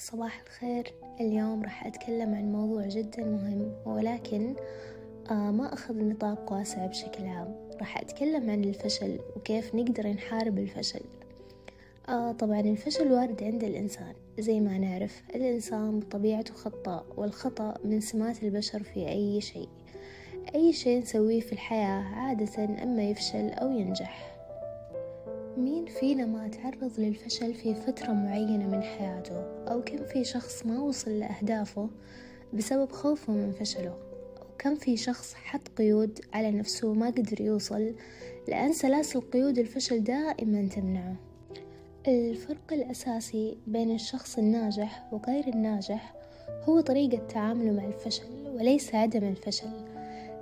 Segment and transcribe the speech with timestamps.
[0.00, 0.92] صباح الخير.
[1.20, 4.54] اليوم راح أتكلم عن موضوع جدا مهم ولكن
[5.30, 7.54] آه ما أخذ نطاق واسع بشكل عام.
[7.78, 11.00] راح أتكلم عن الفشل وكيف نقدر نحارب الفشل.
[12.08, 14.14] آه طبعا الفشل وارد عند الإنسان.
[14.38, 19.68] زي ما نعرف الإنسان بطبيعته خطاء والخطأ من سمات البشر في أي شيء.
[20.54, 24.39] أي شيء نسويه في الحياة عادة أما يفشل أو ينجح.
[25.60, 29.36] مين فينا ما تعرض للفشل في فترة معينة من حياته؟
[29.72, 31.88] أو كم في شخص ما وصل لأهدافه
[32.52, 33.94] بسبب خوفه من فشله؟
[34.38, 37.94] أو كم في شخص حط قيود على نفسه وما قدر يوصل
[38.48, 41.16] لأن سلاسل قيود الفشل دائما تمنعه؟
[42.08, 46.14] الفرق الأساسي بين الشخص الناجح وغير الناجح
[46.64, 48.24] هو طريقة تعامله مع الفشل
[48.54, 49.70] وليس عدم الفشل.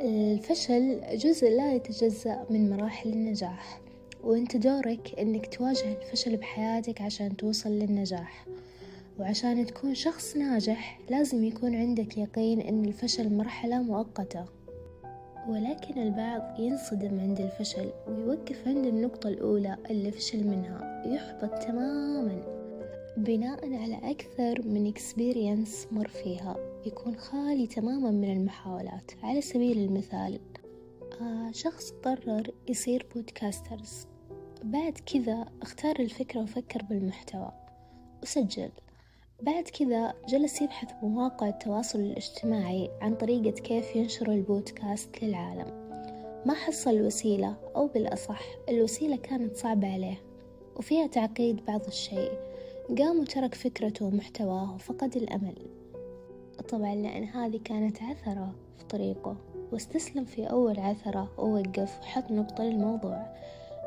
[0.00, 3.80] الفشل جزء لا يتجزأ من مراحل النجاح.
[4.24, 8.46] وانت دورك إنك تواجه الفشل بحياتك عشان توصل للنجاح.
[9.18, 14.44] وعشان تكون شخص ناجح لازم يكون عندك يقين إن الفشل مرحلة مؤقتة.
[15.48, 22.42] ولكن البعض ينصدم عند الفشل ويوقف عند النقطة الأولى اللي فشل منها يحبط تماما.
[23.16, 29.10] بناء على أكثر من اكسبيرينس مر فيها يكون خالي تماما من المحاولات.
[29.22, 30.40] على سبيل المثال
[31.20, 34.06] آه شخص قرر يصير بودكاسترز
[34.64, 37.52] بعد كذا اختار الفكرة وفكر بالمحتوى.
[38.22, 38.70] وسجل.
[39.42, 45.66] بعد كذا جلس يبحث بمواقع التواصل الاجتماعي عن طريقة كيف ينشر البودكاست للعالم.
[46.46, 50.22] ما حصل الوسيلة أو بالأصح الوسيلة كانت صعبة عليه.
[50.76, 52.32] وفيها تعقيد بعض الشيء.
[52.98, 55.56] قام وترك فكرته ومحتواه وفقد الأمل.
[56.68, 59.36] طبعا لأن هذه كانت عثرة في طريقه.
[59.72, 63.34] واستسلم في أول عثرة ووقف وحط نقطة للموضوع.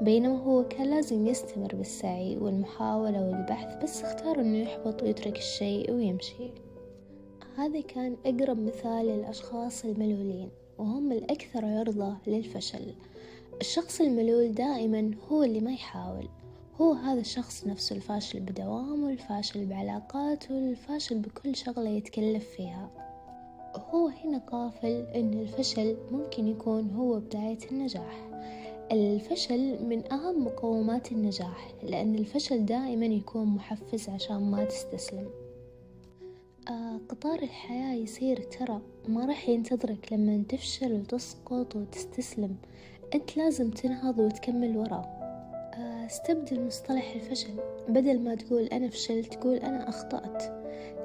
[0.00, 6.50] بينما هو كان لازم يستمر بالسعي والمحاولة والبحث بس اختار إنه يحبط ويترك الشيء ويمشي.
[7.56, 12.94] هذا كان أقرب مثال للأشخاص الملولين وهم الأكثر عرضة للفشل.
[13.60, 16.28] الشخص الملول دائما هو اللي ما يحاول.
[16.80, 22.90] هو هذا الشخص نفسه الفاشل بدوامه الفاشل بعلاقاته الفاشل بكل شغلة يتكلف فيها.
[23.76, 28.28] هو هنا قافل إن الفشل ممكن يكون هو بداية النجاح.
[28.94, 35.26] الفشل من أهم مقومات النجاح لأن الفشل دائما يكون محفز عشان ما تستسلم.
[36.68, 42.56] آه قطار الحياة يصير ترى ما راح ينتظرك لما تفشل وتسقط وتستسلم.
[43.14, 45.04] أنت لازم تنهض وتكمل وراه
[45.74, 47.54] آه استبدل مصطلح الفشل.
[47.88, 50.42] بدل ما تقول أنا فشلت تقول أنا أخطأت.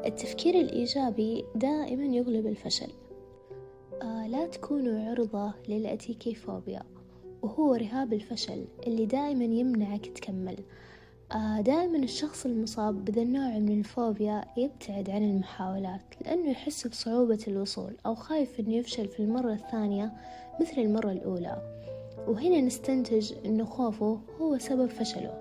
[0.05, 2.91] التفكير الإيجابي دائما يغلب الفشل.
[4.01, 6.83] آه لا تكونوا عرضة للأتيكيفوبيا.
[7.41, 10.57] وهو رهاب الفشل اللي دائما يمنعك تكمل.
[11.31, 17.95] آه، دائما الشخص المصاب بذا النوع من الفوبيا يبتعد عن المحاولات لأنه يحس بصعوبة الوصول
[18.05, 20.13] أو خايف أنه يفشل في المرة الثانية
[20.61, 21.79] مثل المرة الأولى.
[22.27, 25.39] وهنا نستنتج أنه خوفه هو سبب فشله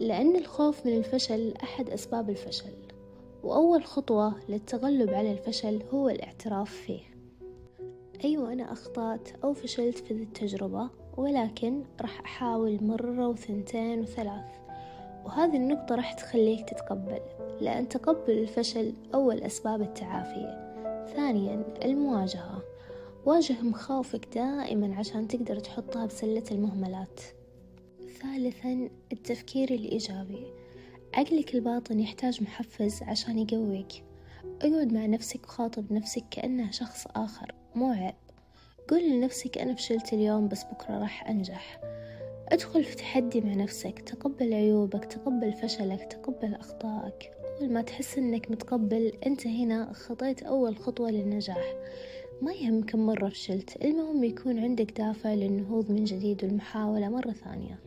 [0.00, 2.72] لأن الخوف من الفشل أحد أسباب الفشل.
[3.42, 7.00] وأول خطوة للتغلب على الفشل هو الاعتراف فيه.
[8.24, 11.03] أيوة أنا أخطأت أو فشلت في التجربة.
[11.16, 14.44] ولكن راح أحاول مرة وثنتين وثلاث.
[15.24, 17.20] وهذه النقطة راح تخليك تتقبل
[17.60, 20.64] لأن تقبل الفشل أول أسباب التعافي.
[21.16, 22.62] ثانيا المواجهة.
[23.26, 27.20] واجه مخاوفك دائما عشان تقدر تحطها بسلة المهملات.
[28.22, 30.46] ثالثا التفكير الإيجابي.
[31.14, 34.04] عقلك الباطن يحتاج محفز عشان يقويك.
[34.62, 38.14] اقعد مع نفسك وخاطب نفسك كأنها شخص آخر مو عيب.
[38.88, 41.80] قول لنفسك أنا فشلت اليوم بس بكرة راح أنجح.
[42.48, 47.30] أدخل في تحدي مع نفسك تقبل عيوبك تقبل فشلك تقبل أخطائك.
[47.60, 51.74] أول ما تحس أنك متقبل أنت هنا خطيت أول خطوة للنجاح.
[52.42, 57.78] ما يهم كم مرة فشلت المهم يكون عندك دافع للنهوض من جديد والمحاولة مرة ثانية.